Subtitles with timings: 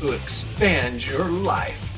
[0.00, 1.92] who expands your life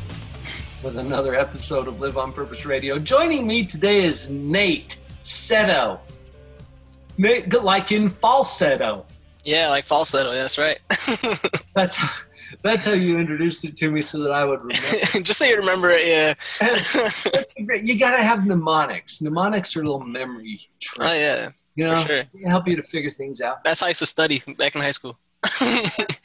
[0.82, 2.98] with another episode of Live on Purpose Radio.
[2.98, 6.00] Joining me today is Nate Setto.
[7.18, 9.04] Nate, like in falsetto.
[9.44, 10.32] Yeah, like falsetto.
[10.32, 10.80] Yeah, that's right.
[11.74, 12.22] that's how,
[12.62, 14.86] that's how you introduced it to me, so that I would remember.
[15.22, 16.06] Just so you remember it.
[16.06, 16.34] Yeah.
[17.66, 19.20] great, you got to have mnemonics.
[19.20, 21.06] Mnemonics are a little memory trick.
[21.06, 21.50] Oh yeah.
[21.74, 22.24] You know, sure.
[22.46, 23.62] help you to figure things out.
[23.62, 25.18] That's how I used to study back in high school.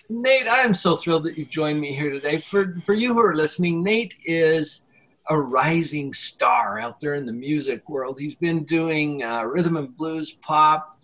[0.10, 2.38] Nate, I am so thrilled that you've joined me here today.
[2.38, 4.86] For for you who are listening, Nate is
[5.30, 8.20] a rising star out there in the music world.
[8.20, 11.00] He's been doing uh, rhythm and blues, pop,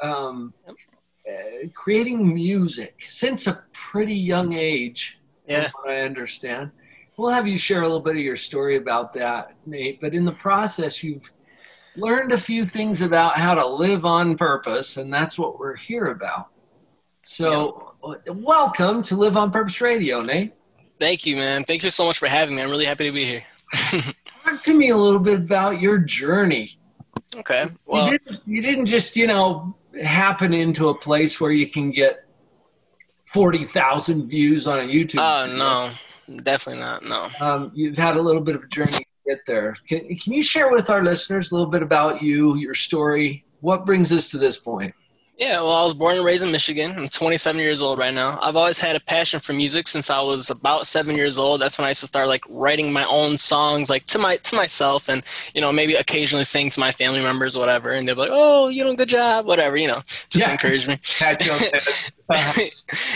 [0.00, 5.18] um, uh, creating music since a pretty young age.
[5.46, 6.70] Yeah, what I understand.
[7.16, 10.00] We'll have you share a little bit of your story about that, Nate.
[10.00, 11.32] But in the process, you've
[11.96, 16.04] learned a few things about how to live on purpose, and that's what we're here
[16.04, 16.48] about.
[17.30, 17.92] So,
[18.26, 20.54] welcome to Live on Purpose Radio, Nate.
[20.98, 21.62] Thank you, man.
[21.62, 22.62] Thank you so much for having me.
[22.62, 23.44] I'm really happy to be here.
[24.42, 26.70] Talk to me a little bit about your journey.
[27.36, 27.66] Okay.
[27.84, 31.90] Well, you didn't, you didn't just, you know, happen into a place where you can
[31.90, 32.24] get
[33.26, 35.18] 40,000 views on a YouTube.
[35.18, 36.34] Oh, no.
[36.38, 37.04] Definitely not.
[37.04, 37.28] No.
[37.40, 39.74] Um, you've had a little bit of a journey to get there.
[39.86, 43.44] Can, can you share with our listeners a little bit about you, your story?
[43.60, 44.94] What brings us to this point?
[45.38, 46.94] Yeah, well, I was born and raised in Michigan.
[46.98, 48.40] I'm 27 years old right now.
[48.42, 51.60] I've always had a passion for music since I was about seven years old.
[51.60, 54.56] That's when I used to start like writing my own songs, like to my to
[54.56, 55.22] myself, and
[55.54, 57.92] you know maybe occasionally sing to my family members, or whatever.
[57.92, 60.50] And they'd be like, "Oh, you know, good job," whatever, you know, just yeah.
[60.50, 60.98] encourage me.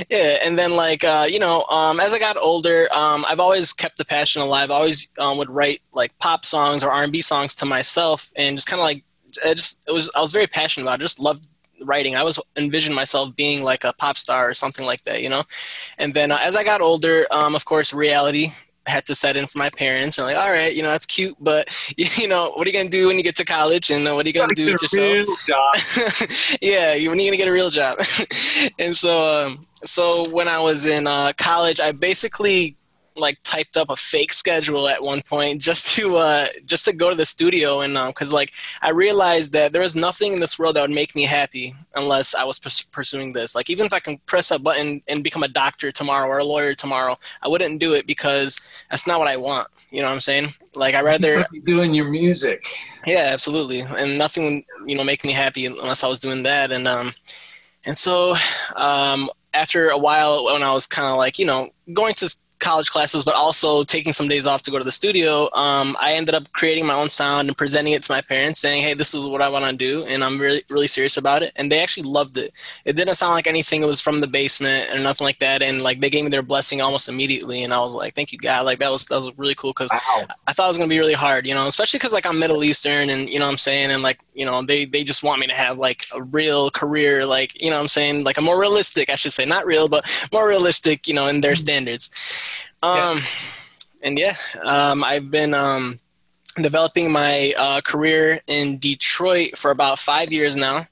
[0.09, 3.73] yeah, and then like uh, you know, um, as I got older, um, I've always
[3.73, 4.71] kept the passion alive.
[4.71, 8.69] I always um, would write like pop songs or R&B songs to myself, and just
[8.69, 9.03] kind of like
[9.45, 11.01] I just it was I was very passionate about.
[11.01, 11.03] it.
[11.03, 11.49] I just loved
[11.85, 12.17] writing.
[12.17, 15.45] I was envisioned myself being like a pop star or something like that, you know.
[15.99, 18.53] And then uh, as I got older, um, of course, reality
[18.87, 20.19] had to set in for my parents.
[20.19, 22.89] And like, all right, you know, that's cute, but you know, what are you gonna
[22.89, 23.91] do when you get to college?
[23.91, 25.29] And uh, what are you gonna do with yourself?
[26.61, 27.99] yeah, when are you gonna get a real job?
[28.79, 32.77] and so, um, so when I was in uh, college, I basically
[33.17, 37.11] like typed up a fake schedule at one point just to uh, just to go
[37.11, 40.59] to the studio and because um, like I realized that there was nothing in this
[40.59, 43.55] world that would make me happy unless I was pursuing this.
[43.55, 46.45] Like even if I can press a button and become a doctor tomorrow or a
[46.45, 49.69] lawyer tomorrow, I wouldn't do it because that's not what I want.
[49.91, 50.55] You know what I'm saying?
[50.75, 52.65] Like I rather doing your music.
[53.07, 56.89] Yeah, absolutely, and nothing you know make me happy unless I was doing that and
[56.89, 57.13] um
[57.85, 58.35] and so
[58.77, 62.91] um after a while when I was kind of like you know going to college
[62.91, 66.35] classes, but also taking some days off to go to the studio, um, I ended
[66.35, 69.25] up creating my own sound and presenting it to my parents, saying, "Hey, this is
[69.25, 71.53] what I want to do," and I'm really, really serious about it.
[71.57, 72.53] And they actually loved it.
[72.85, 73.83] It didn't sound like anything.
[73.83, 75.61] It was from the basement or nothing like that.
[75.61, 78.39] And like they gave me their blessing almost immediately, and I was like, "Thank you,
[78.39, 80.27] God." Like that was that was really cool because wow.
[80.47, 82.63] I thought it was gonna be really hard, you know, especially because like I'm Middle
[82.65, 85.41] Eastern, and you know what I'm saying, and like you know they they just want
[85.41, 88.43] me to have like a real career, like you know what I'm saying, like a
[88.43, 91.67] more realistic, I should say, not real, but more realistic, you know, in their mm-hmm.
[91.67, 92.11] standards.
[92.83, 93.23] Um, yeah.
[94.03, 96.01] and yeah, um, I've been um,
[96.57, 100.87] developing my uh, career in Detroit for about five years now.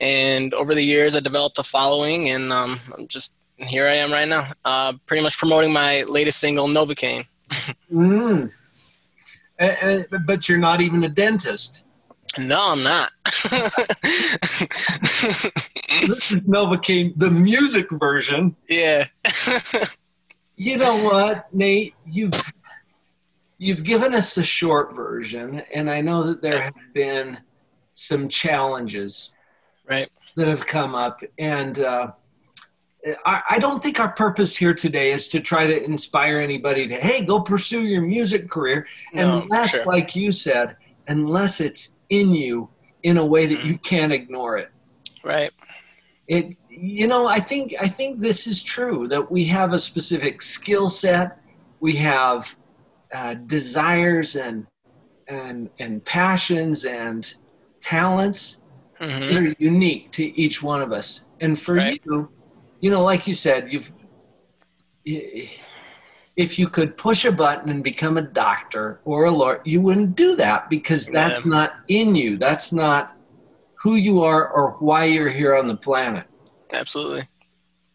[0.00, 4.12] And over the years, I developed a following, and um, I'm just here I am
[4.12, 7.26] right now, uh, pretty much promoting my latest single, Novocaine.
[7.90, 8.50] mm.
[10.26, 11.84] but you're not even a dentist.
[12.38, 13.12] No, I'm not.
[13.24, 13.52] this
[16.32, 18.54] is Novocaine, the music version.
[18.68, 19.06] Yeah.
[20.56, 21.94] You know what, Nate?
[22.06, 22.32] You've
[23.58, 27.38] you've given us a short version, and I know that there have been
[27.92, 29.34] some challenges,
[29.86, 32.12] right, that have come up, and uh,
[33.26, 36.94] I, I don't think our purpose here today is to try to inspire anybody to
[36.96, 39.84] hey, go pursue your music career, no, unless, sure.
[39.84, 40.76] like you said,
[41.06, 42.70] unless it's in you
[43.02, 44.70] in a way that you can't ignore it.
[45.22, 45.50] Right
[46.28, 50.42] it you know i think i think this is true that we have a specific
[50.42, 51.40] skill set
[51.80, 52.56] we have
[53.14, 54.66] uh, desires and
[55.28, 57.34] and and passions and
[57.80, 58.62] talents
[59.00, 59.20] mm-hmm.
[59.20, 62.02] that are unique to each one of us and for right.
[62.04, 62.28] you
[62.80, 63.92] you know like you said you've
[66.36, 70.16] if you could push a button and become a doctor or a lawyer, you wouldn't
[70.16, 71.50] do that because that's Yeah.
[71.50, 72.36] not in you.
[72.36, 73.15] That's not
[73.82, 76.24] who you are or why you're here on the planet.
[76.72, 77.24] Absolutely.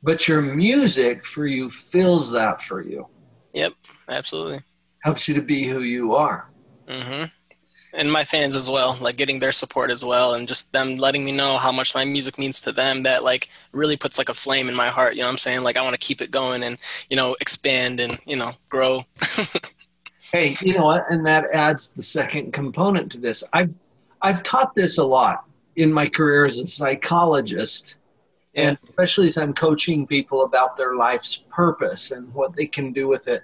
[0.03, 3.07] But your music for you fills that for you,
[3.53, 3.73] Yep.
[4.09, 4.61] Absolutely.
[5.03, 6.49] helps you to be who you are.
[6.87, 7.25] hmm
[7.93, 11.23] And my fans as well, like getting their support as well, and just them letting
[11.25, 13.03] me know how much my music means to them.
[13.03, 15.15] That like really puts like a flame in my heart.
[15.15, 15.63] You know what I'm saying?
[15.63, 16.77] Like I want to keep it going and
[17.09, 19.05] you know expand and you know grow.
[20.31, 21.03] Hey, you know what?
[21.11, 23.43] And that adds the second component to this.
[23.51, 23.75] I've
[24.21, 25.43] I've taught this a lot
[25.75, 27.97] in my career as a psychologist,
[28.55, 33.07] and especially as I'm coaching people about their life's purpose and what they can do
[33.07, 33.43] with it.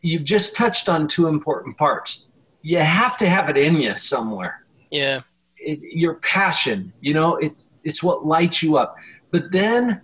[0.00, 2.26] You've just touched on two important parts.
[2.62, 4.64] You have to have it in you somewhere.
[4.90, 5.20] Yeah.
[5.58, 8.96] It, your passion, you know, it's it's what lights you up.
[9.30, 10.00] But then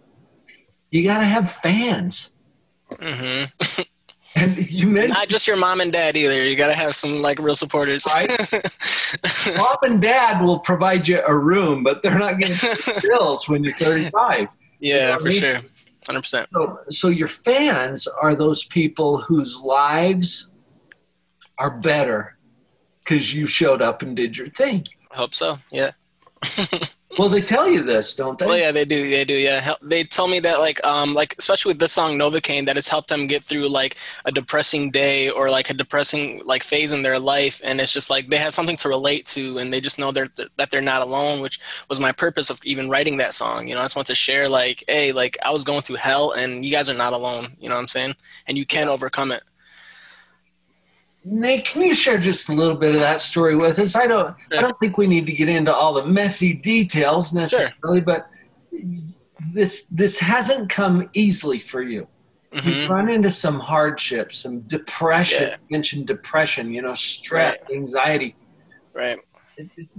[0.91, 2.37] you got to have fans.
[3.01, 3.45] hmm
[4.37, 6.45] And you mentioned Not just your mom and dad either.
[6.45, 8.07] You gotta have some like real supporters.
[8.07, 8.31] Right.
[9.57, 13.49] mom and dad will provide you a room, but they're not going to pay bills
[13.49, 14.49] when you're 35.
[14.79, 15.41] yeah, what I for mean?
[15.41, 15.61] sure.
[16.07, 16.49] Hundred percent.
[16.53, 20.53] So, so your fans are those people whose lives
[21.59, 22.39] are better
[23.05, 24.87] because you showed up and did your thing.
[25.13, 25.59] I hope so.
[25.71, 25.91] Yeah.
[27.19, 28.47] Well, they tell you this, don't they?
[28.47, 29.11] Well, yeah, they do.
[29.11, 29.35] They do.
[29.35, 32.89] Yeah, they tell me that like, um, like especially with this song Novocaine, that it's
[32.89, 33.97] helped them get through like
[34.27, 38.11] a depressing day or like a depressing like phase in their life, and it's just
[38.11, 41.03] like they have something to relate to, and they just know they're that they're not
[41.03, 41.59] alone, which
[41.89, 43.67] was my purpose of even writing that song.
[43.67, 46.33] You know, I just want to share like, hey, like I was going through hell,
[46.33, 47.49] and you guys are not alone.
[47.61, 48.15] You know what I'm saying?
[48.47, 49.43] And you can overcome it.
[51.25, 53.95] Nate, can you share just a little bit of that story with us?
[53.95, 58.01] I don't, I don't think we need to get into all the messy details necessarily,
[58.01, 58.31] but
[59.53, 62.07] this this hasn't come easily for you.
[62.53, 65.49] hmm You've run into some hardships, some depression.
[65.49, 65.57] Yeah.
[65.69, 68.35] You mentioned depression, you know, stress, anxiety.
[68.95, 69.19] Right.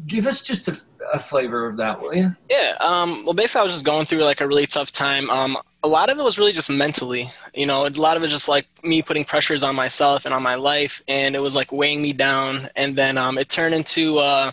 [0.07, 0.79] Give us just a,
[1.13, 2.35] a flavor of that, will you?
[2.49, 2.73] Yeah.
[2.79, 5.29] Um, well, basically, I was just going through like a really tough time.
[5.29, 7.25] Um, a lot of it was really just mentally.
[7.53, 10.33] You know, a lot of it was just like me putting pressures on myself and
[10.33, 12.69] on my life, and it was like weighing me down.
[12.75, 14.51] And then um, it turned into uh,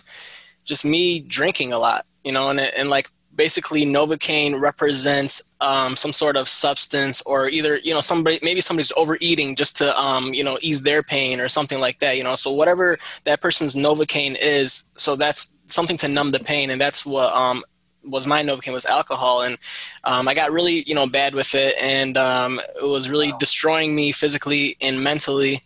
[0.63, 2.05] just me drinking a lot.
[2.23, 3.09] You know, and and like
[3.39, 8.91] basically Novocaine represents um, some sort of substance or either you know somebody maybe somebody's
[8.97, 12.35] overeating just to um, you know ease their pain or something like that you know
[12.35, 17.05] so whatever that person's Novocaine is so that's something to numb the pain and that's
[17.05, 17.63] what um,
[18.03, 19.57] was my Novocaine was alcohol and
[20.03, 23.95] um, I got really you know bad with it and um, it was really destroying
[23.95, 25.61] me physically and mentally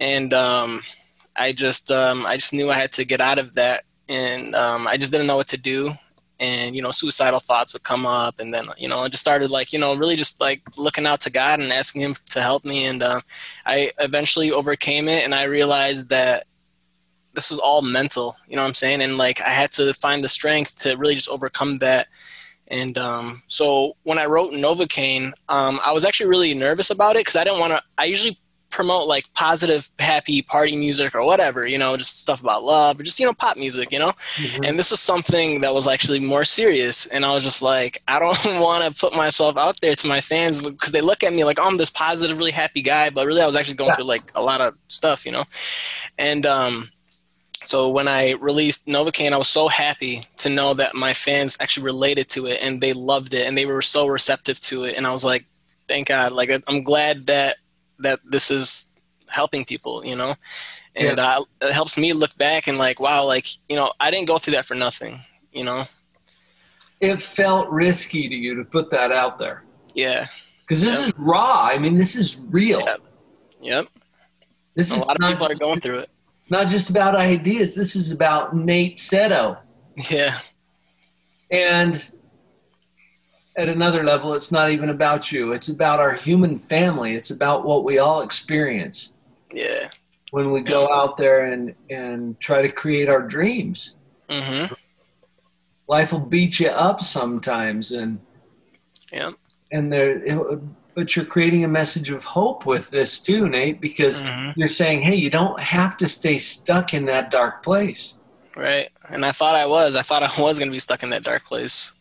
[0.00, 0.82] and um,
[1.36, 4.86] I just um, I just knew I had to get out of that and um,
[4.86, 5.94] I just didn't know what to do
[6.38, 9.50] and you know suicidal thoughts would come up and then you know i just started
[9.50, 12.64] like you know really just like looking out to god and asking him to help
[12.64, 13.20] me and uh,
[13.64, 16.44] i eventually overcame it and i realized that
[17.36, 19.00] this was all mental you know what i'm saying?
[19.02, 22.08] And like i had to find the strength to really just overcome that.
[22.68, 27.20] And um, so when i wrote novocaine um, i was actually really nervous about it
[27.20, 28.36] because i didn't want to i usually
[28.68, 33.04] promote like positive happy party music or whatever you know just stuff about love or
[33.04, 34.12] just you know pop music you know?
[34.66, 38.18] And this was something that was actually more serious and i was just like i
[38.18, 41.44] don't want to put myself out there to my fans because they look at me
[41.44, 43.94] like oh, i'm this positive really happy guy but really i was actually going Yeah.
[43.94, 45.44] through like a lot of stuff you know?
[46.18, 46.90] And um
[47.68, 51.84] so when i released novocaine i was so happy to know that my fans actually
[51.84, 54.96] related to it and they loved it and they were so receptive to it.
[54.96, 55.44] And i was like
[55.88, 56.32] thank god.
[56.32, 57.56] Like i'm glad that
[57.98, 58.86] that this is
[59.28, 60.34] helping people you know?
[60.94, 64.28] And uh, it helps me look back and like wow like you know i didn't
[64.28, 65.20] go through that for nothing
[65.52, 65.84] you know?
[67.00, 69.64] It felt risky to you to put that out there.
[69.94, 70.26] Yeah.
[70.62, 71.06] Because this Yeah.
[71.06, 71.68] is raw.
[71.70, 72.80] I mean, this is real.
[72.80, 72.96] Yeah.
[73.60, 73.86] yep.
[74.74, 76.10] This a is lot of people are going through it
[76.50, 77.74] not just about ideas.
[77.74, 79.58] This is about Nate Setto.
[80.10, 80.38] yeah
[81.50, 82.10] And
[83.56, 85.52] at another level, it's not even about you.
[85.52, 87.14] It's about our human family.
[87.14, 89.14] It's about what we all experience
[89.52, 89.88] yeah
[90.32, 93.94] when we go out there and, and try to create our dreams.
[94.28, 94.74] mm-hmm
[95.88, 98.18] Life will beat you up sometimes, and
[99.12, 99.30] yeah.
[99.70, 100.20] and there,
[100.96, 104.54] but you're creating a message of hope with this too, Nate, because Mhm.
[104.56, 108.18] you're saying, hey, you don't have to stay stuck in that dark place.
[108.56, 111.10] right and i thought i was i thought i was going to be stuck in
[111.10, 111.92] that dark place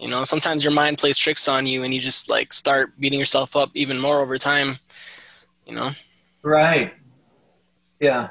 [0.00, 3.20] you know sometimes your mind plays tricks on you and you just like start beating
[3.20, 4.78] yourself up even more over time
[5.64, 5.92] you know
[6.42, 6.92] Right.
[8.00, 8.30] Yeah.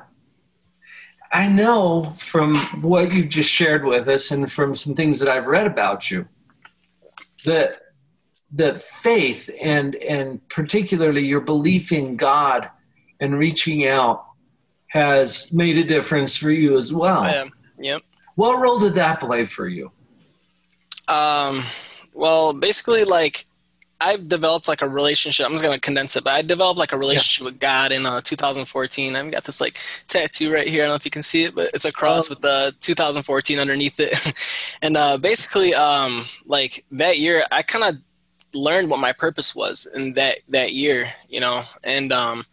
[1.32, 5.46] I know from what you've just shared with us and from some things that I've
[5.48, 6.28] read about you
[7.46, 7.81] that
[8.54, 12.70] that faith and and particularly your belief in God
[13.20, 14.26] and reaching out
[14.88, 17.24] has made a difference for you as well.
[17.26, 17.46] Yeah.
[17.80, 18.02] Yep.
[18.36, 19.92] What role did that play for you?
[21.08, 21.64] Um,
[22.14, 23.46] well, basically, like
[24.02, 25.46] I've developed like a relationship.
[25.46, 27.52] I'm just gonna condense it, but I developed like a relationship yeah.
[27.52, 29.16] with God in uh, 2014.
[29.16, 30.84] I've got this like tattoo right here.
[30.84, 32.32] I don't know if you can see it, but it's a cross oh.
[32.32, 34.34] with the 2014 underneath it.
[34.82, 38.02] and uh, basically, um, like that year, I kind of
[38.54, 42.46] learned what my purpose was in that that year, you know, and um,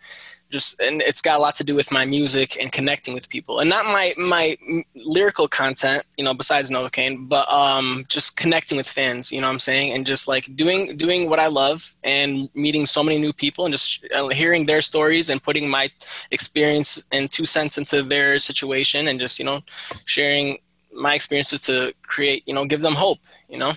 [0.50, 3.60] just and it's got a lot to do with my music and connecting with people
[3.60, 4.56] and not my my
[4.94, 9.52] lyrical content you know besides novocaine but um just connecting with fans you know what
[9.52, 9.92] i'm saying?
[9.92, 13.72] And just like doing doing what i love and meeting so many new people and
[13.72, 15.90] just uh, hearing their stories and putting my
[16.30, 19.60] experience and two cents into their situation and just you know
[20.04, 20.58] sharing
[20.92, 23.72] my experiences to create you know give them hope you know?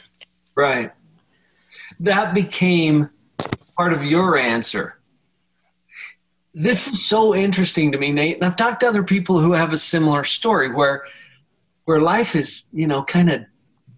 [0.55, 0.91] Right
[2.01, 3.09] that became
[3.75, 5.01] part of your answer
[6.53, 8.35] this is so interesting to me, Nate.
[8.35, 11.05] And I've talked to other people who have a similar story where
[11.85, 13.41] where life is, you know, kind of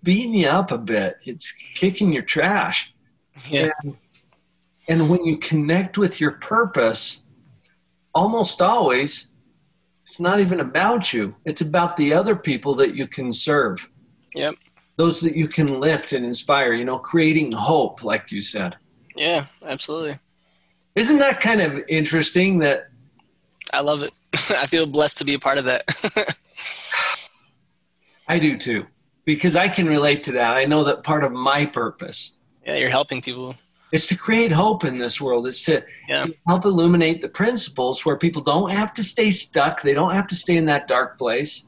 [0.03, 1.17] beating you up a bit.
[1.25, 2.93] It's kicking your trash.
[3.49, 3.71] Yeah.
[3.83, 3.97] And,
[4.87, 7.23] and when you connect with your purpose,
[8.13, 9.31] almost always
[10.03, 11.35] it's not even about you.
[11.45, 13.89] It's about the other people that you can serve.
[14.35, 14.55] Yep.
[14.95, 18.75] Those that you can lift and inspire, you know, creating hope, like you said.
[19.15, 20.19] Yeah, absolutely.
[20.95, 22.89] Isn't that kind of interesting that
[23.73, 24.11] I love it.
[24.49, 25.83] I feel blessed to be a part of that.
[28.27, 28.85] I do too.
[29.25, 30.51] Because I can relate to that.
[30.51, 32.37] I know that part of my purpose.
[32.65, 33.55] Yeah, you're helping people.
[33.91, 35.47] Is to create hope in this world.
[35.47, 36.25] Is to, yeah.
[36.25, 39.81] to help illuminate the principles where people don't have to stay stuck.
[39.81, 41.67] They don't have to stay in that dark place.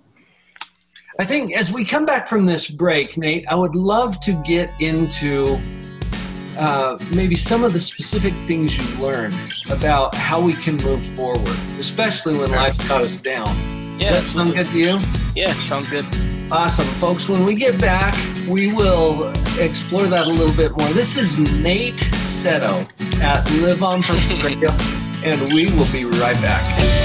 [1.18, 4.70] I think as we come back from this break, Nate, I would love to get
[4.82, 5.58] into
[6.58, 9.34] uh, maybe some of the specific things you learned
[9.70, 13.48] about how we can move forward, especially when life cut us down.
[13.98, 15.00] Yeah, Does that sound good to you?
[15.36, 16.06] Yeah, sounds good.
[16.52, 17.30] Awesome, folks.
[17.30, 18.14] When we get back,
[18.46, 20.90] we will explore that a little bit more.
[20.90, 22.90] This is Nate Setto
[23.22, 24.70] at Live on Purpose Radio,
[25.24, 27.05] and we will be right back.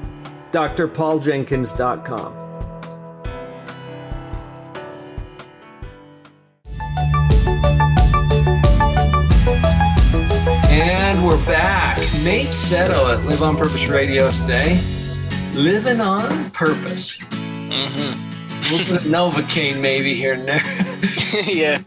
[0.51, 2.41] drpauljenkins.com.
[10.69, 11.97] And we're back.
[12.23, 14.79] Nate Setto at Live on Purpose Radio today.
[15.53, 17.17] Living on Purpose.
[17.17, 18.31] Mm-hmm.
[18.71, 20.61] We'll put Novocaine maybe here and there.
[21.45, 21.83] yeah.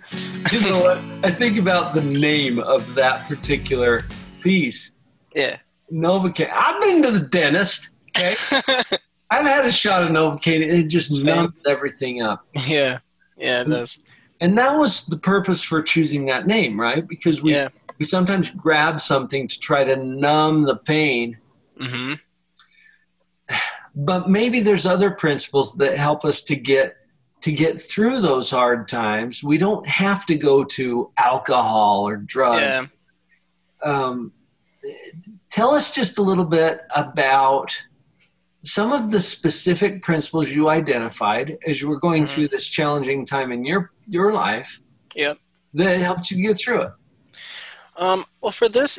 [0.53, 0.99] You know what?
[1.23, 4.03] I think about the name of that particular
[4.43, 4.99] piece.
[5.35, 5.57] Yeah.
[5.91, 6.51] Novocaine.
[6.53, 7.91] I've been to the dentist.
[8.17, 8.35] Okay.
[9.31, 10.61] I've had a shot of Novocaine.
[10.61, 12.47] It just numbs everything up.
[12.67, 12.99] Yeah.
[13.37, 14.01] Yeah, it does.
[14.41, 17.07] And that was the purpose for choosing that name, right?
[17.07, 17.69] Because we yeah.
[17.99, 21.39] we sometimes grab something to try to numb the pain.
[21.81, 22.15] Mm-hmm.
[23.97, 26.97] But maybe there's other principles that help us to get
[27.43, 29.45] to get through those hard times.
[29.45, 32.61] We don't have to go to alcohol or drugs.
[32.61, 32.87] Yeah.
[33.83, 34.33] Um,
[35.51, 37.85] tell us just a little bit about
[38.65, 42.35] some of the specific principles you identified as you were going mm-hmm.
[42.35, 44.81] through this challenging time in your your life
[45.15, 45.39] yep
[45.73, 46.91] that helped you get through it
[47.97, 48.99] um, well for this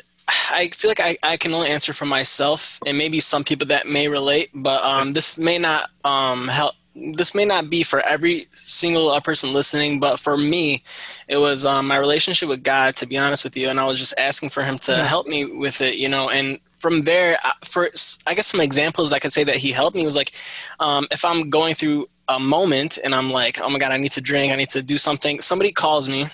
[0.52, 3.88] i feel like I, I can only answer for myself and maybe some people that
[3.88, 8.48] may relate but um, this may not um, help this may not be for every
[8.54, 10.82] single uh, person listening, but for me,
[11.28, 13.68] it was um, my relationship with God, to be honest with you.
[13.68, 15.04] And I was just asking for Him to yeah.
[15.04, 16.30] help me with it, you know.
[16.30, 17.90] And from there, uh, for
[18.28, 20.32] I guess some examples I could say that he helped me was like,
[20.80, 24.12] um, if I'm going through a moment and I'm like, oh my god, I need
[24.12, 25.42] to drink, I need to do something.
[25.42, 26.28] Somebody calls me,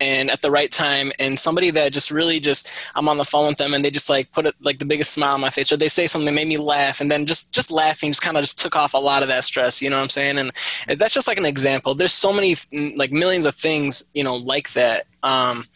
[0.00, 3.48] and at the right time and somebody that just really just i'm on the phone
[3.48, 5.70] with them and they just like put it like the biggest smile on my face
[5.70, 8.36] or they say something that made me laugh and then just just laughing just kind
[8.36, 10.52] of just took off a lot of that stress you know what i'm saying and
[10.98, 12.54] that's just like an example there's so many
[12.96, 15.66] like millions of things you know like that um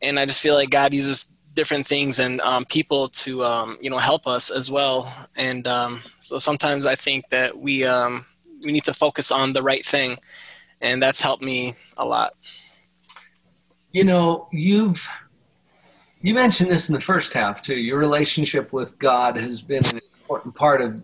[0.00, 3.90] and i just feel like god uses different things and um, people to um, you
[3.90, 5.12] know help us as well.
[5.36, 8.24] And um, so sometimes i think that we um,
[8.64, 10.18] we need to focus on the right thing.
[10.80, 12.32] And that's helped me a lot.
[13.92, 15.06] You know you've
[16.22, 17.76] you mentioned this in the first half too.
[17.76, 21.02] Your relationship with god has been an important part of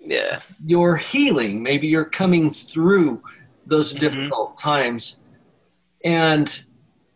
[0.00, 0.40] yeah.
[0.64, 1.62] your healing.
[1.62, 3.22] Maybe you're coming through
[3.66, 4.00] those mm-hmm.
[4.00, 5.18] difficult times.
[6.04, 6.64] And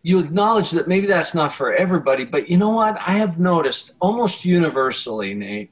[0.02, 3.96] you acknowledge that maybe that's not for everybody but you know what i have noticed
[4.00, 5.70] almost universally nate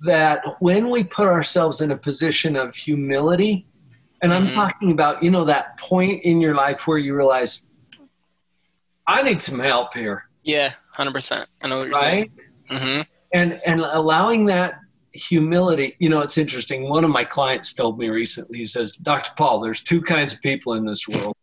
[0.00, 3.66] that when we put ourselves in a position of humility
[4.22, 4.54] and i'm mm-hmm.
[4.54, 7.68] talking about you know that point in your life where you realize
[9.08, 10.28] I need some help here.
[10.44, 11.48] Yeah, hundred percent.
[11.62, 12.02] I know what you're right?
[12.02, 12.30] saying.
[12.70, 13.00] Mm-hmm.
[13.32, 14.74] And and allowing that
[15.12, 15.96] humility.
[15.98, 16.88] You know, it's interesting.
[16.88, 18.58] One of my clients told me recently.
[18.58, 19.30] He says, "Dr.
[19.36, 21.34] Paul, there's two kinds of people in this world."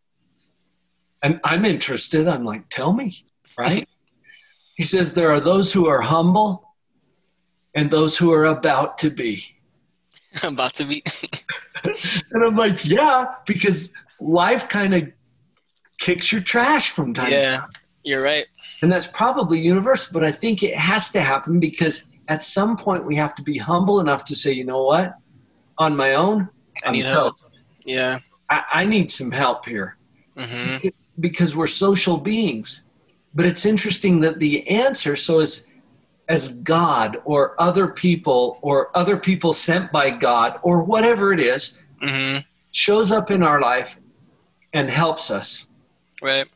[1.26, 2.28] And I'm interested.
[2.28, 3.26] I'm like, "Tell me."
[3.58, 3.90] Right?
[4.76, 6.76] he says there are those who are humble
[7.74, 9.44] and those who are about to be.
[10.44, 11.04] about to be.
[11.84, 15.12] and I'm like, yeah, because life kind of
[15.98, 17.66] kicks your trash from time yeah,
[18.04, 18.46] you're right.
[18.82, 23.06] And that's probably universal, but I think it has to happen because at some point
[23.06, 25.16] we have to be humble enough to say, you know what?
[25.78, 26.50] On my own,
[26.86, 27.38] I need help.
[27.86, 28.20] Yeah.
[28.50, 29.98] I, I, need some help here.
[30.38, 30.88] Mm-hmm.
[31.20, 32.82] Because we're social beings.
[33.34, 35.66] But it's interesting that the answer, so as
[36.28, 41.82] as God or other people or other people sent by God or whatever it is,
[42.02, 42.40] mm-hmm.
[42.72, 44.00] shows up in our life
[44.74, 45.68] and helps us.
[46.22, 46.48] Right.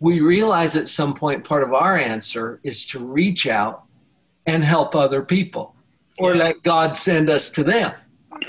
[0.00, 3.84] We realize at some point part of our answer is to reach out
[4.46, 5.76] and help other people
[6.18, 6.44] or yeah.
[6.44, 7.92] let God send us to them.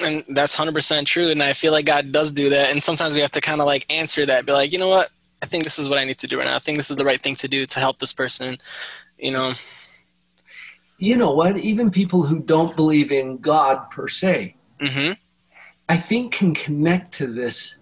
[0.02, 1.30] And that's 100% true.
[1.30, 2.72] And I feel like God does do that.
[2.72, 5.10] And sometimes we have to kind of like answer that, be like, you know what?
[5.42, 6.56] I think this is what I need to do right now.
[6.56, 8.58] I think this is the right thing to do to help this person,
[9.18, 9.54] you know.
[10.98, 11.58] You know what?
[11.58, 15.14] Even people who don't believe in God per se, mm-hmm.
[15.90, 17.80] I think can connect to this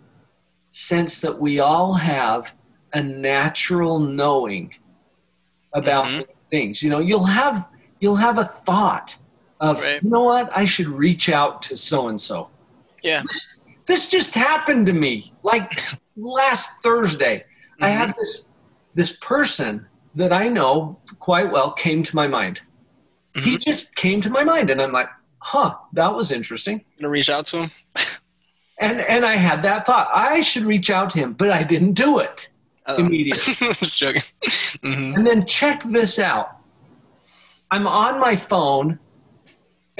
[0.72, 2.56] sense that we all have
[2.94, 4.74] a natural knowing
[5.74, 6.40] about mm-hmm.
[6.50, 6.82] things.
[6.82, 7.68] You know, you'll have
[8.00, 9.16] you'll have a thought
[9.62, 10.04] of, right.
[10.04, 12.50] you know what, I should reach out to so and so.
[13.04, 13.22] Yeah.
[13.28, 15.80] This, this, just happened to me like
[16.18, 17.38] last Thursday.
[17.74, 17.84] Mm-hmm.
[17.84, 18.48] I had this
[18.94, 22.62] this person that I know quite well came to my mind.
[23.36, 23.50] Mm-hmm.
[23.50, 25.08] He just came to my mind and I'm like,
[25.40, 26.84] huh, that was interesting.
[27.00, 27.72] gonna reach out to him.
[28.82, 30.10] And and I had that thought.
[30.12, 32.50] I should reach out to him, but I didn't do it
[32.88, 33.06] Uh-oh.
[33.06, 33.54] immediately.
[33.74, 34.24] Just joking.
[34.82, 35.16] Mm-hmm.
[35.16, 36.58] And then check this out.
[37.70, 38.98] I'm on my phone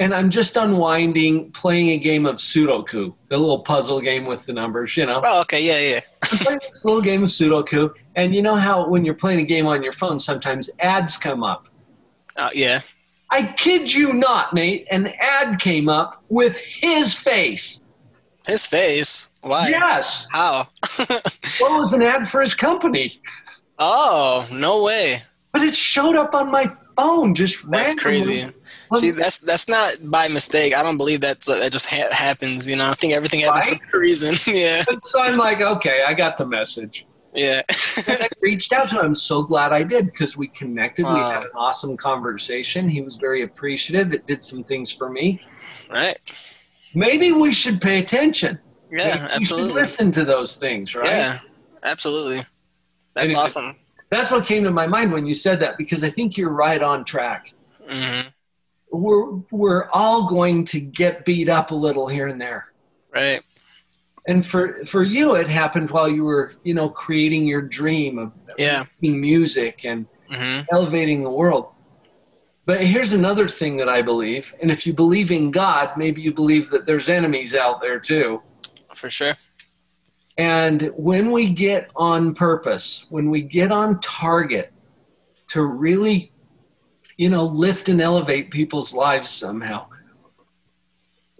[0.02, 4.52] and I'm just unwinding, playing a game of Sudoku, the little puzzle game with the
[4.52, 5.22] numbers, you know.
[5.24, 6.00] Oh, okay, yeah, yeah.
[6.24, 9.44] I'm playing this little game of Sudoku, and you know how when you're playing a
[9.44, 11.68] game on your phone, sometimes ads come up.
[12.34, 12.80] Uh, yeah.
[13.30, 14.88] I kid you not, Nate.
[14.90, 17.86] An ad came up with his face.
[18.44, 19.30] His face?
[19.42, 19.68] Why?
[19.68, 20.26] Yes.
[20.32, 20.68] How?
[20.98, 23.12] well, it was an ad for his company.
[23.78, 25.22] Oh, no way.
[25.52, 28.48] But it showed up on my phone just That's crazy.
[28.96, 30.74] See, that's that's not by mistake.
[30.74, 32.68] I don't believe that's uh, that just ha- happens.
[32.68, 33.80] You know, I think everything happens right?
[33.90, 34.36] for a reason.
[34.54, 34.84] yeah.
[35.02, 37.06] So I'm like, okay, I got the message.
[37.34, 37.62] Yeah.
[37.68, 39.06] I reached out to him.
[39.06, 41.04] I'm so glad I did because we connected.
[41.04, 41.14] Wow.
[41.14, 42.90] We had an awesome conversation.
[42.90, 44.12] He was very appreciative.
[44.12, 45.40] It did some things for me.
[45.90, 46.18] Right
[46.94, 48.58] maybe we should pay attention.
[48.90, 49.72] Yeah, maybe absolutely.
[49.72, 51.06] listen to those things, right?
[51.06, 51.38] Yeah,
[51.82, 52.44] absolutely.
[53.14, 53.76] That's anyway, awesome.
[54.12, 56.82] That's what came to my mind when you said that because I think you're right
[56.82, 57.54] on track.
[57.88, 58.28] Mm-hmm.
[58.90, 62.70] We're we're all going to get beat up a little here and there,
[63.10, 63.40] right?
[64.26, 68.32] And for for you, it happened while you were you know creating your dream of
[68.58, 68.84] yeah.
[69.00, 70.66] making music and mm-hmm.
[70.70, 71.68] elevating the world.
[72.66, 76.34] But here's another thing that I believe, and if you believe in God, maybe you
[76.34, 78.42] believe that there's enemies out there too.
[78.94, 79.32] For sure.
[80.38, 84.72] And when we get on purpose, when we get on target
[85.48, 86.32] to really,
[87.16, 89.86] you know, lift and elevate people's lives somehow,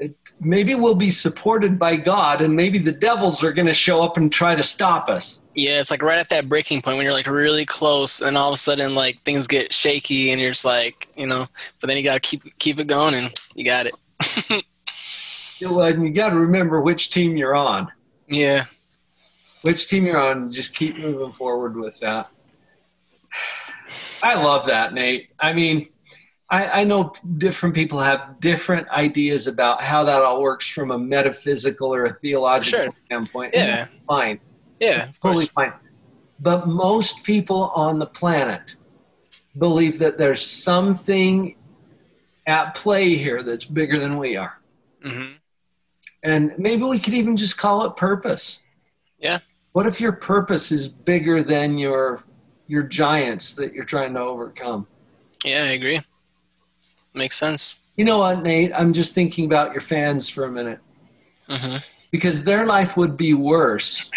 [0.02, 4.02] it, maybe we'll be supported by God, and maybe the devils are going to show
[4.02, 5.40] up and try to stop us.
[5.54, 8.48] Yeah, it's like right at that breaking point when you're like really close, and all
[8.48, 11.46] of a sudden like things get shaky, and you're just like, you know.
[11.80, 14.64] But then you gotta keep keep it going, and you got it.
[15.62, 17.90] well, and you got to remember which team you're on.
[18.26, 18.64] Yeah.
[19.62, 20.50] Which team you're on.
[20.50, 22.28] Just keep moving forward with that.
[24.22, 25.32] I love that, Nate.
[25.40, 25.88] I mean,
[26.48, 30.98] I, I, know different people have different ideas about how that all works from a
[30.98, 32.92] metaphysical or a theological Sure.
[33.06, 33.54] standpoint.
[33.54, 33.86] Yeah.
[34.06, 34.38] fine,
[34.78, 35.48] Yeah, of totally course.
[35.48, 35.72] fine.
[36.38, 38.76] But most people on the planet
[39.56, 41.56] believe that there's something
[42.46, 44.60] at play here that's bigger than we are.
[45.04, 45.32] Mm-hmm.
[46.22, 48.62] And maybe we could even just call it purpose.
[49.18, 49.38] Yeah.
[49.72, 52.20] What if your purpose is bigger than your
[52.68, 54.86] your giants that you're trying to overcome?
[55.44, 56.00] Yeah, I agree.
[57.14, 57.76] Makes sense.
[57.96, 58.72] You know what, Nate?
[58.74, 60.78] I'm just thinking about your fans for a minute
[61.48, 61.76] hmm
[62.10, 64.10] because their life would be worse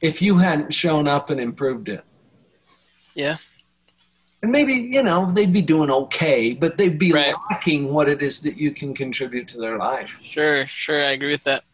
[0.00, 2.04] if you hadn't shown up and improved it.
[3.14, 3.38] Yeah.
[4.40, 7.34] And maybe, you know, they'd be doing okay, but they'd be Right.
[7.50, 10.20] lacking what it is that you can contribute to their life.
[10.22, 10.96] Sure, sure.
[11.04, 11.64] I agree with that.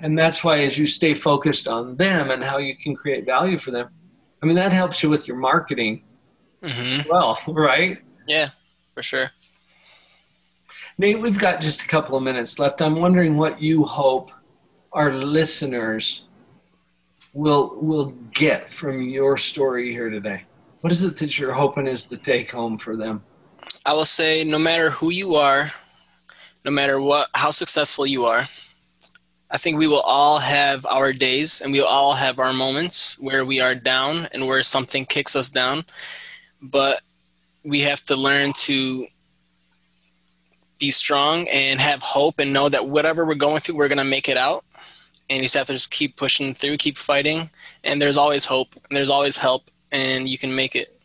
[0.00, 3.58] And that's why, as you stay focused on them and how you can create value
[3.58, 3.88] for them,
[4.42, 6.02] I mean, that helps you with your marketing.
[6.62, 7.98] hmm Well, right?
[8.26, 8.48] Yeah,
[8.92, 9.30] for sure.
[10.98, 12.80] Nate, we've got just a couple of minutes left.
[12.82, 14.30] I'm wondering what you hope
[14.92, 16.28] our listeners
[17.34, 20.44] will will get from your story here today.
[20.80, 23.22] What is it that you're hoping is the take home for them?
[23.84, 25.72] I will say no matter who you are,
[26.64, 28.48] no matter what how successful you are,
[29.50, 33.16] I think we will all have our days and we will all have our moments
[33.18, 35.84] where we are down and where something kicks us down.
[36.60, 37.00] But
[37.62, 39.06] we have to learn to
[40.78, 44.04] be strong and have hope and know that whatever we're going through, we're going to
[44.04, 44.64] make it out.
[45.30, 47.48] And you just have to just keep pushing through, keep fighting.
[47.84, 51.00] And there's always hope and there's always help and you can make it.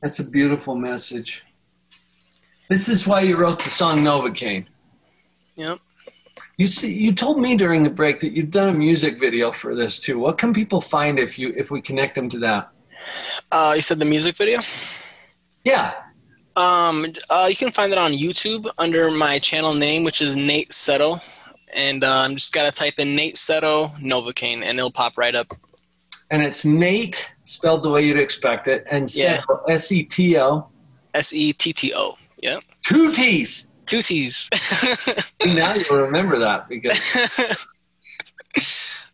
[0.00, 1.42] That's a beautiful message.
[2.68, 4.66] This is why you wrote the song Novocaine.
[5.56, 5.80] Yep.
[6.56, 9.74] You see, you told me during the break that you've done a music video for
[9.74, 10.18] this too.
[10.18, 12.70] What can people find if you if we connect them to that?
[13.52, 14.60] Uh, you said the music video?
[15.64, 15.94] Yeah,
[16.56, 20.70] Um, uh, you can find it on YouTube under my channel name, which is Nate
[20.70, 21.20] Setto,
[21.74, 25.34] And I'm um, just got to type in Nate Setto Novocaine and it'll pop right
[25.34, 25.48] up.
[26.30, 29.40] and it's Nate spelled the way you'd expect it, and Yeah.
[29.42, 30.66] Setto, S E T O,
[31.14, 32.16] S E T T O.
[32.42, 32.62] Yep.
[32.82, 33.68] two T's.
[33.86, 34.50] Two T's.
[35.44, 36.98] now you'll remember that because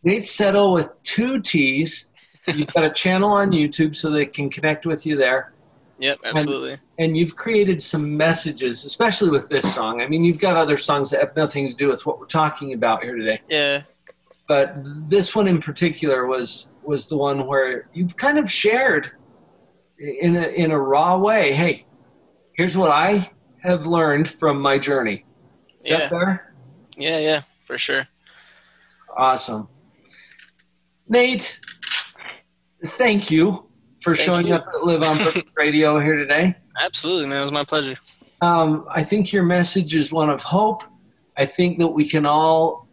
[0.03, 2.09] Nate Setto with two T's.
[2.47, 5.53] You've got a channel on YouTube so they can connect with you there.
[5.99, 6.77] yep, absolutely.
[6.99, 10.01] And you've created some messages, especially with this song.
[10.01, 12.73] I mean, you've got other songs that have nothing to do with what we're talking
[12.73, 13.41] about here today.
[13.47, 13.83] Yeah.
[14.47, 14.75] But
[15.07, 19.11] this one in particular was was the one where you've kind of shared
[19.97, 21.53] in a, in a raw way.
[21.53, 21.85] Hey,
[22.57, 23.31] here's what I
[23.63, 25.25] have learned from my journey.
[25.83, 25.97] Is Yeah.
[25.97, 26.53] that fair?
[26.97, 28.07] Yeah, yeah, for sure.
[29.15, 29.67] Awesome.
[31.07, 31.59] Nate,
[32.85, 33.67] thank you
[34.01, 34.55] for Thank showing you.
[34.55, 36.55] up at Live on Purpose Radio here today.
[36.81, 37.39] Absolutely, man.
[37.39, 37.97] It was my pleasure.
[38.41, 40.83] Um, I think your message is one of hope.
[41.37, 42.87] I think that we can all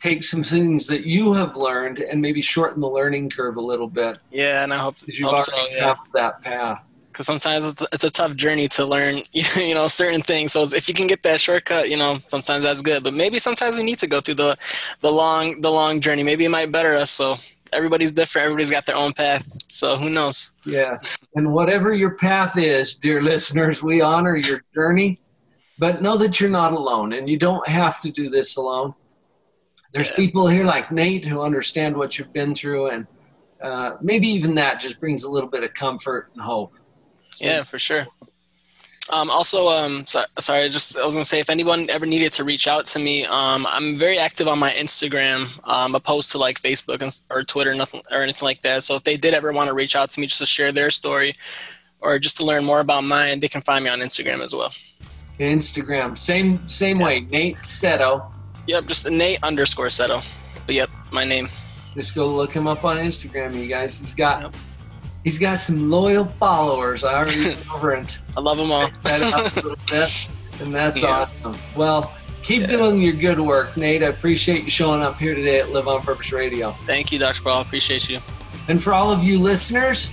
[0.00, 3.86] take some things that you have learned and maybe shorten the learning curve a little
[3.86, 5.66] bit Yeah, and I hope, that, you've hope so.
[5.70, 5.94] Yeah.
[6.14, 6.88] that path.
[7.12, 10.52] Because sometimes it's, it's a tough journey to learn, you know, certain things.
[10.52, 13.02] So if you can get that shortcut, you know, sometimes that's good.
[13.02, 14.56] But maybe sometimes we need to go through the,
[15.00, 16.22] the long, the long journey.
[16.22, 17.10] Maybe it might better us.
[17.10, 17.36] So
[17.72, 18.44] everybody's different.
[18.44, 19.44] Everybody's got their own path.
[19.70, 20.52] So who knows?
[20.64, 20.98] Yeah.
[21.34, 25.20] And whatever your path is, dear listeners, we honor your journey,
[25.78, 28.94] but know that you're not alone and you don't have to do this alone.
[29.92, 30.16] There's Yeah.
[30.16, 33.06] people here like Nate who understand what you've been through, and
[33.60, 36.74] uh, maybe even that just brings a little bit of comfort and hope.
[37.40, 38.06] Yeah, for sure.
[39.08, 42.44] Um, also, um, so, sorry, just I was gonna say if anyone ever needed to
[42.44, 46.60] reach out to me, um, I'm very active on my Instagram, um, opposed to like
[46.60, 48.84] Facebook and, or Twitter, nothing or anything like that.
[48.84, 50.90] So if they did ever want to reach out to me just to share their
[50.90, 51.34] story,
[52.00, 54.72] or just to learn more about mine, they can find me on Instagram as well.
[55.40, 58.30] Instagram, same same way, Nate Setto.
[58.68, 60.22] Yep, just Nate underscore Setto.
[60.66, 61.48] But yep, my name.
[61.94, 63.98] Just go look him up on Instagram, you guys.
[63.98, 64.54] He's got Yep.
[65.24, 67.04] He's got some loyal followers.
[67.04, 67.52] I already
[67.96, 68.88] and I love them all.
[69.02, 70.28] that out a little bit,
[70.60, 71.08] and that's Yeah.
[71.08, 71.56] awesome.
[71.76, 72.66] Well, keep Yeah.
[72.68, 74.02] doing your good work, Nate.
[74.02, 76.74] I appreciate you showing up here today at Live on Purpose Radio.
[76.86, 77.42] Thank you, Dr.
[77.42, 77.60] Paul.
[77.62, 78.18] Appreciate you.
[78.68, 80.10] And for all of you listeners,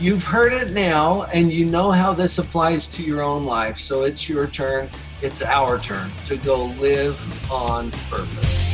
[0.00, 3.78] you've heard it now, and you know how this applies to your own life.
[3.78, 4.88] So it's your turn.
[5.22, 7.18] It's our turn to go live
[7.52, 8.69] on purpose.